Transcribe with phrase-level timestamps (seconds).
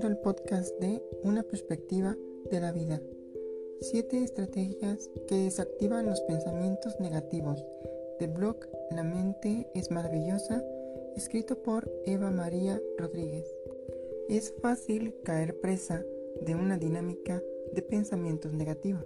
[0.00, 2.16] bienvenido al podcast de Una perspectiva
[2.50, 3.02] de la vida.
[3.80, 7.62] Siete estrategias que desactivan los pensamientos negativos
[8.18, 8.56] del blog
[8.92, 10.64] La mente es maravillosa,
[11.16, 13.46] escrito por Eva María Rodríguez.
[14.30, 16.02] Es fácil caer presa
[16.40, 17.42] de una dinámica
[17.74, 19.04] de pensamientos negativos,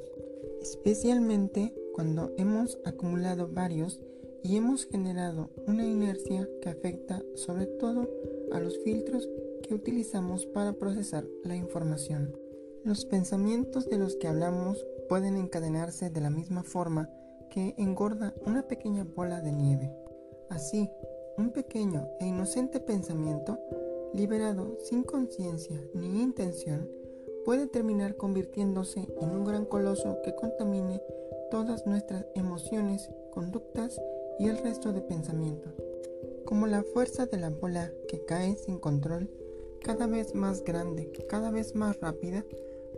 [0.60, 4.00] especialmente cuando hemos acumulado varios
[4.44, 8.08] y hemos generado una inercia que afecta sobre todo
[8.52, 9.28] a los filtros
[9.66, 12.36] que utilizamos para procesar la información.
[12.84, 17.10] Los pensamientos de los que hablamos pueden encadenarse de la misma forma
[17.50, 19.90] que engorda una pequeña bola de nieve.
[20.50, 20.90] Así,
[21.38, 23.58] un pequeño e inocente pensamiento,
[24.12, 26.88] liberado sin conciencia ni intención,
[27.44, 31.02] puede terminar convirtiéndose en un gran coloso que contamine
[31.50, 34.00] todas nuestras emociones, conductas
[34.38, 35.72] y el resto de pensamientos.
[36.44, 39.30] Como la fuerza de la bola que cae sin control,
[39.84, 42.42] cada vez más grande, cada vez más rápida,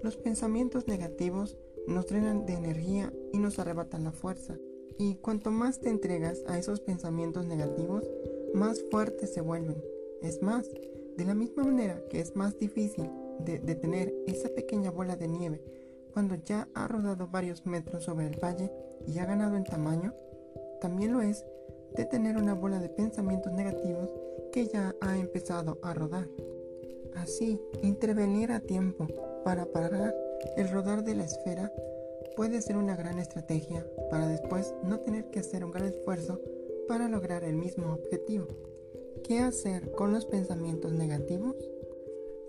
[0.05, 4.57] los pensamientos negativos nos drenan de energía y nos arrebatan la fuerza.
[4.97, 8.09] Y cuanto más te entregas a esos pensamientos negativos,
[8.55, 9.83] más fuertes se vuelven.
[10.23, 10.71] Es más,
[11.17, 15.63] de la misma manera que es más difícil de detener esa pequeña bola de nieve
[16.13, 18.73] cuando ya ha rodado varios metros sobre el valle
[19.07, 20.15] y ha ganado en tamaño,
[20.81, 21.45] también lo es
[21.95, 24.15] de tener una bola de pensamientos negativos
[24.53, 26.27] que ya ha empezado a rodar.
[27.17, 29.07] Así, intervenir a tiempo
[29.45, 30.15] para parar
[30.57, 31.73] el rodar de la esfera
[32.37, 36.41] puede ser una gran estrategia para después no tener que hacer un gran esfuerzo
[36.87, 38.47] para lograr el mismo objetivo.
[39.25, 41.57] ¿Qué hacer con los pensamientos negativos?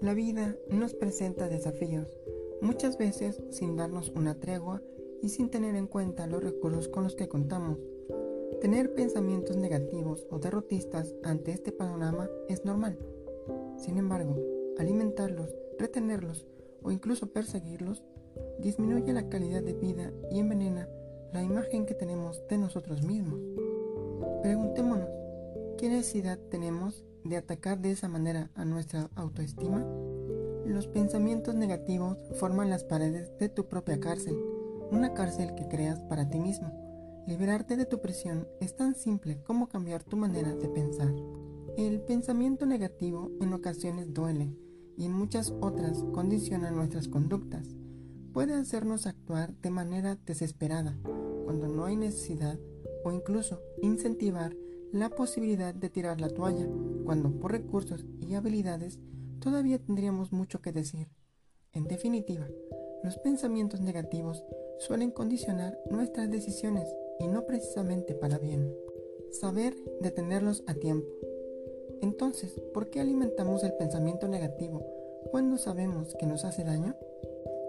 [0.01, 2.19] La vida nos presenta desafíos,
[2.61, 4.83] muchas veces sin darnos una tregua
[5.21, 7.79] y sin tener en cuenta los recursos con los que contamos.
[8.61, 12.99] Tener pensamientos negativos o derrotistas ante este panorama es normal.
[13.77, 14.35] Sin embargo,
[14.79, 16.45] alimentarlos, retenerlos
[16.83, 18.03] o incluso perseguirlos
[18.59, 20.87] disminuye la calidad de vida y envenena
[21.33, 23.39] la imagen que tenemos de nosotros mismos.
[24.41, 25.09] Preguntémonos,
[25.77, 29.85] ¿qué necesidad tenemos de atacar de esa manera a nuestra autoestima?
[30.65, 34.37] Los pensamientos negativos forman las paredes de tu propia cárcel,
[34.91, 36.87] una cárcel que creas para ti mismo
[37.27, 41.13] Liberarte de tu presión es tan simple como cambiar tu manera de pensar.
[41.75, 44.55] El pensamiento negativo en ocasiones duele
[44.97, 47.75] y en muchas otras condiciona nuestras conductas.
[48.33, 50.97] Puede hacernos actuar de manera desesperada
[51.45, 52.59] cuando no hay necesidad
[53.03, 54.55] o incluso incentivar
[54.91, 56.67] la posibilidad de tirar la toalla
[57.05, 58.99] cuando por recursos y habilidades
[59.39, 61.09] todavía tendríamos mucho que decir.
[61.73, 62.47] En definitiva,
[63.03, 64.43] los pensamientos negativos
[64.79, 66.87] suelen condicionar nuestras decisiones
[67.19, 68.73] y no precisamente para bien.
[69.31, 71.16] Saber detenerlos a tiempo.
[72.01, 74.85] Entonces, ¿por qué alimentamos el pensamiento negativo
[75.31, 76.95] cuando sabemos que nos hace daño?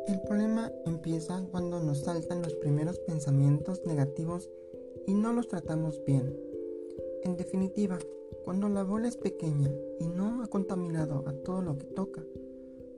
[0.06, 4.48] El problema empieza cuando nos saltan los primeros pensamientos negativos
[5.06, 6.34] y no los tratamos bien.
[7.24, 7.98] En definitiva,
[8.44, 12.22] cuando la bola es pequeña y no ha contaminado a todo lo que toca.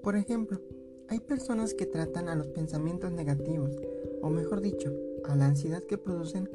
[0.03, 0.61] Por ejemplo,
[1.09, 3.77] hay personas que tratan a los pensamientos negativos,
[4.23, 4.93] o mejor dicho,
[5.25, 6.49] a la ansiedad que producen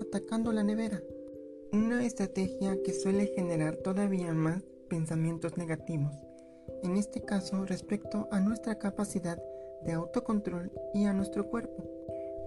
[0.00, 1.02] atacando la nevera.
[1.72, 6.14] Una estrategia que suele generar todavía más pensamientos negativos,
[6.82, 9.42] en este caso respecto a nuestra capacidad
[9.82, 11.82] de autocontrol y a nuestro cuerpo.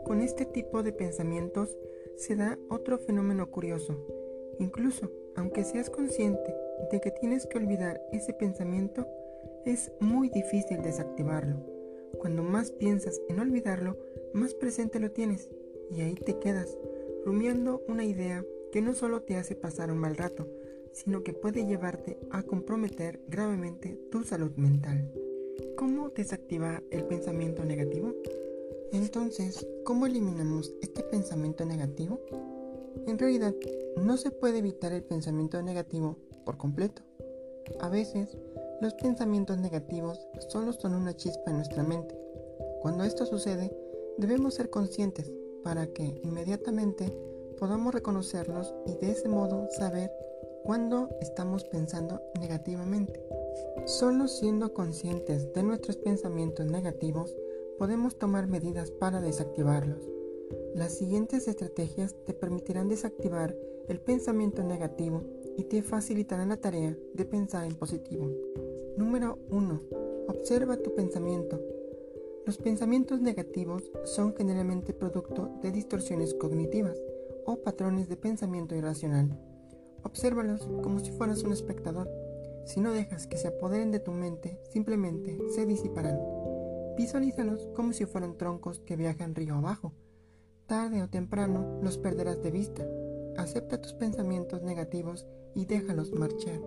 [0.03, 1.75] Con este tipo de pensamientos
[2.18, 3.97] se da otro fenómeno curioso.
[4.59, 6.56] Incluso, aunque seas consciente
[6.92, 9.07] de que tienes que olvidar ese pensamiento,
[9.66, 11.66] es muy difícil desactivarlo.
[12.19, 13.97] Cuando más piensas en olvidarlo,
[14.34, 15.50] más presente lo tienes
[15.90, 16.78] y ahí te quedas,
[17.25, 20.50] rumiando una idea que no solo te hace pasar un mal rato,
[20.91, 25.09] sino que puede llevarte a comprometer gravemente tu salud mental.
[25.78, 28.13] ¿Cómo desactivar el pensamiento negativo?
[28.92, 32.19] Entonces, ¿cómo eliminamos este pensamiento negativo?
[33.07, 33.56] En realidad,
[33.95, 37.01] no se puede evitar el pensamiento negativo por completo.
[37.80, 38.38] A veces,
[38.81, 40.19] los pensamientos negativos
[40.50, 42.19] solo son una chispa en nuestra mente.
[42.81, 43.74] Cuando esto sucede,
[44.18, 45.31] debemos ser conscientes
[45.63, 47.10] para que inmediatamente
[47.56, 50.12] podamos reconocerlos y de ese modo saber
[50.63, 53.24] cuándo estamos pensando negativamente.
[53.86, 57.36] Solo siendo conscientes de nuestros pensamientos negativos
[57.78, 60.07] podemos tomar medidas para desactivarlos.
[60.74, 63.56] Las siguientes estrategias te permitirán desactivar
[63.88, 65.24] el pensamiento negativo
[65.57, 68.30] y te facilitarán la tarea de pensar en positivo.
[68.98, 69.81] Número 1.
[70.28, 71.60] Observa tu pensamiento
[72.46, 76.96] los pensamientos negativos son generalmente producto de distorsiones cognitivas
[77.45, 79.39] o patrones de pensamiento irracional.
[80.03, 82.09] Obsérvalos como si fueras un espectador,
[82.65, 86.19] Si no dejas que se apoderen de tu mente, simplemente se disiparán.
[86.97, 89.94] Visualízalos como si fueran troncos que viajan río abajo.
[90.65, 92.83] Tarde o temprano los perderás de vista.
[93.38, 96.59] Acepta tus pensamientos negativos y déjalos marchar.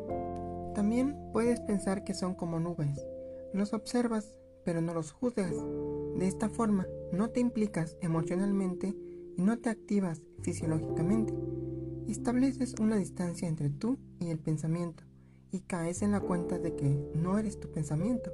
[0.74, 3.04] También puedes pensar que son como nubes.
[3.52, 5.54] Los observas, pero no los juzgas.
[6.16, 8.94] De esta forma, no te implicas emocionalmente
[9.36, 11.34] y no te activas fisiológicamente.
[12.08, 15.04] Estableces una distancia entre tú y el pensamiento
[15.50, 18.32] y caes en la cuenta de que no eres tu pensamiento.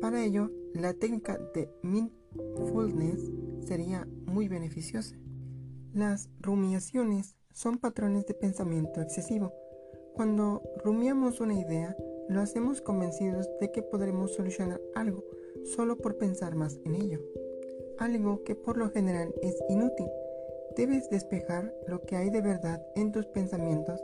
[0.00, 3.30] Para ello, la técnica de mindfulness
[3.66, 5.16] sería muy beneficiosa.
[5.94, 9.52] Las rumiaciones son patrones de pensamiento excesivo.
[10.14, 11.96] Cuando rumiamos una idea,
[12.28, 15.24] lo hacemos convencidos de que podremos solucionar algo
[15.64, 17.20] solo por pensar más en ello,
[17.98, 20.06] algo que por lo general es inútil.
[20.76, 23.98] Debes despejar lo que hay de verdad en tus pensamientos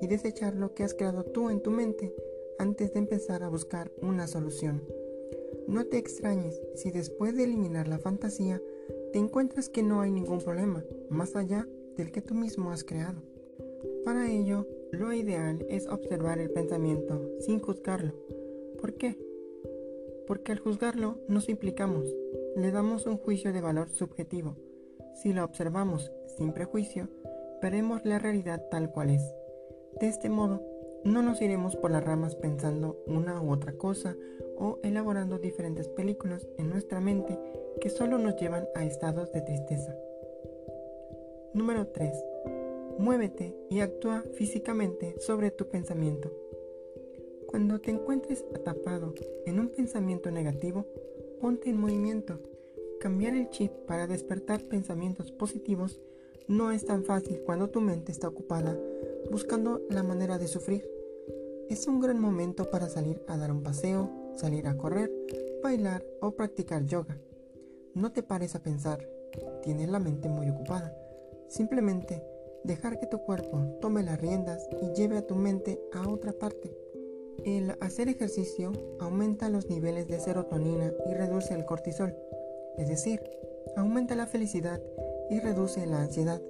[0.00, 2.12] y desechar lo que has creado tú en tu mente
[2.58, 4.82] antes de empezar a buscar una solución.
[5.68, 8.60] No te extrañes si después de eliminar la fantasía
[9.12, 13.22] te encuentras que no hay ningún problema más allá del que tú mismo has creado.
[14.04, 18.14] Para ello, lo ideal es observar el pensamiento sin juzgarlo.
[18.80, 19.16] ¿Por qué?
[20.26, 22.12] Porque al juzgarlo nos implicamos,
[22.56, 24.56] le damos un juicio de valor subjetivo.
[25.18, 27.08] Si lo observamos sin prejuicio,
[27.60, 29.34] veremos la realidad tal cual es.
[30.00, 30.62] De este modo,
[31.02, 34.16] no nos iremos por las ramas pensando una u otra cosa
[34.56, 37.36] o elaborando diferentes películas en nuestra mente
[37.80, 39.92] que solo nos llevan a estados de tristeza.
[41.52, 42.24] Número 3.
[42.98, 46.30] Muévete y actúa físicamente sobre tu pensamiento.
[47.48, 49.14] Cuando te encuentres atapado
[49.46, 50.86] en un pensamiento negativo,
[51.40, 52.38] ponte en movimiento.
[53.00, 56.00] Cambiar el chip para despertar pensamientos positivos
[56.48, 58.76] no es tan fácil cuando tu mente está ocupada
[59.30, 60.90] buscando la manera de sufrir.
[61.68, 65.12] Es un gran momento para salir a dar un paseo, salir a correr,
[65.62, 67.20] bailar o practicar yoga.
[67.94, 69.08] No te pares a pensar,
[69.62, 70.96] tienes la mente muy ocupada.
[71.48, 72.22] Simplemente
[72.64, 76.76] dejar que tu cuerpo tome las riendas y lleve a tu mente a otra parte.
[77.44, 82.14] El hacer ejercicio aumenta los niveles de serotonina y reduce el cortisol,
[82.78, 83.20] es decir,
[83.76, 84.80] aumenta la felicidad
[85.30, 86.40] y reduce la ansiedad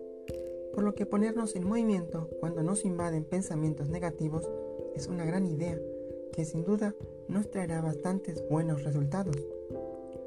[0.79, 4.49] por lo que ponernos en movimiento cuando nos invaden pensamientos negativos
[4.95, 5.77] es una gran idea
[6.33, 6.95] que sin duda
[7.27, 9.35] nos traerá bastantes buenos resultados.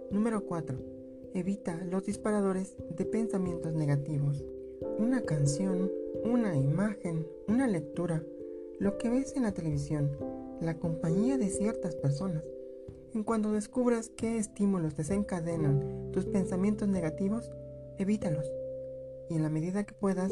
[0.10, 0.78] Número 4.
[1.36, 4.44] Evita los disparadores de pensamientos negativos.
[5.00, 5.90] Una canción,
[6.26, 8.22] una imagen, una lectura,
[8.78, 10.12] lo que ves en la televisión,
[10.60, 12.44] la compañía de ciertas personas.
[13.14, 17.52] En cuanto descubras qué estímulos desencadenan tus pensamientos negativos,
[17.98, 18.50] evítalos
[19.30, 20.32] y en la medida que puedas,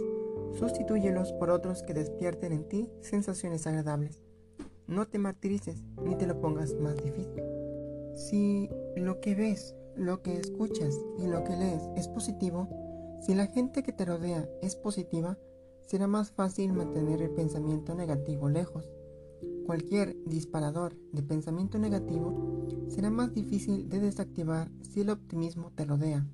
[0.58, 4.24] sustitúyelos por otros que despierten en ti sensaciones agradables.
[4.88, 7.44] No te martirices ni te lo pongas más difícil.
[8.16, 12.68] Si lo que ves, lo que escuchas y lo que lees es positivo,
[13.22, 15.38] si la gente que te rodea es positiva,
[15.82, 18.90] será más fácil mantener el pensamiento negativo lejos.
[19.70, 26.26] Cualquier disparador de pensamiento negativo será más difícil de desactivar si el optimismo te rodea.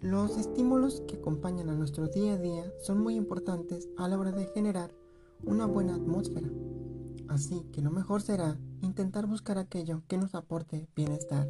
[0.00, 4.32] Los estímulos que acompañan a nuestro día a día son muy importantes a la hora
[4.32, 4.90] de generar
[5.44, 6.48] una buena atmósfera.
[7.28, 11.46] Así que lo mejor será intentar buscar aquello que nos aporte bienestar.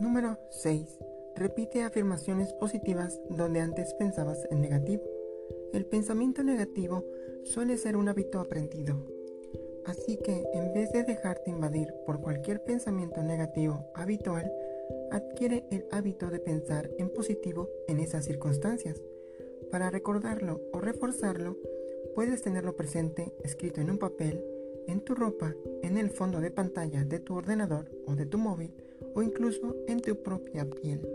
[0.00, 0.88] Número 6.
[1.36, 5.04] Repite afirmaciones positivas donde antes pensabas en negativo.
[5.72, 7.04] El pensamiento negativo
[7.44, 9.15] suele ser un hábito aprendido.
[9.86, 14.52] Así que en vez de dejarte invadir por cualquier pensamiento negativo habitual,
[15.12, 19.00] adquiere el hábito de pensar en positivo en esas circunstancias.
[19.70, 21.56] Para recordarlo o reforzarlo,
[22.14, 24.44] puedes tenerlo presente escrito en un papel,
[24.88, 28.72] en tu ropa, en el fondo de pantalla de tu ordenador o de tu móvil
[29.14, 31.08] o incluso en tu propia piel.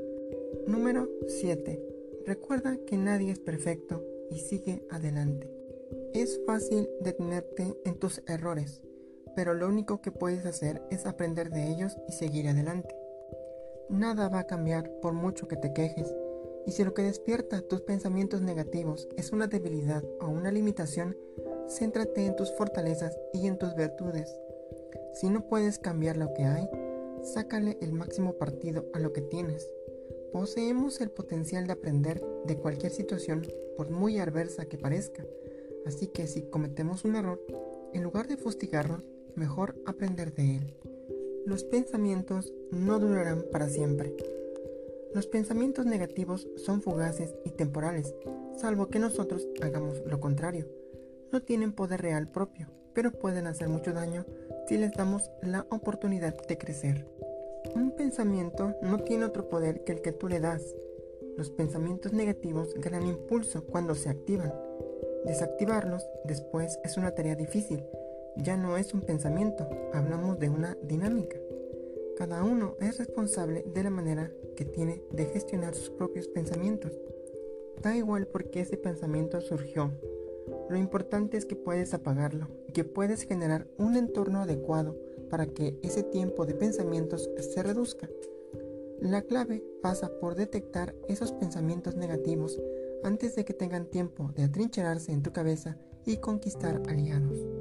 [0.66, 1.82] Número 7.
[2.26, 5.61] Recuerda que nadie es perfecto y sigue adelante.
[6.14, 8.82] Es fácil detenerte en tus errores,
[9.34, 12.94] pero lo único que puedes hacer es aprender de ellos y seguir adelante.
[13.90, 16.14] Nada va a cambiar por mucho que te quejes.
[16.66, 21.16] Y si lo que despierta tus pensamientos negativos es una debilidad o una limitación,
[21.70, 24.36] céntrate en tus fortalezas y en tus virtudes.
[25.14, 26.70] Si no puedes cambiar lo que hay,
[27.24, 29.72] sácale el máximo partido a lo que tienes.
[30.34, 35.26] Poseemos el potencial de aprender de cualquier situación, por muy adversa que parezca.
[35.86, 37.42] Así que si cometemos un error,
[37.94, 39.04] en lugar de fustigarnos,
[39.36, 40.74] mejor aprender de él.
[41.46, 44.16] Los pensamientos no durarán para siempre.
[45.14, 48.16] Los pensamientos negativos son fugaces y temporales,
[48.56, 50.68] salvo que nosotros hagamos lo contrario.
[51.32, 54.26] No tienen poder real propio, pero pueden hacer mucho daño
[54.68, 57.08] si les damos la oportunidad de crecer.
[57.76, 60.76] Un pensamiento no tiene otro poder que el que tú le das.
[61.38, 64.54] Los pensamientos negativos ganan impulso cuando se activan.
[65.26, 67.84] Desactivarlos después es una tarea difícil.
[68.38, 71.38] Ya no es un pensamiento, hablamos de una dinámica.
[72.18, 77.00] Cada uno es responsable de la manera que tiene de gestionar sus propios pensamientos.
[77.82, 79.92] Da igual por qué ese pensamiento surgió.
[80.70, 84.98] Lo importante es que puedes apagarlo y que puedes generar un entorno adecuado
[85.30, 88.10] para que ese tiempo de pensamientos se reduzca.
[89.00, 92.60] La clave pasa por detectar esos pensamientos negativos
[93.04, 97.61] antes de que tengan tiempo de atrincherarse en tu cabeza y conquistar aliados.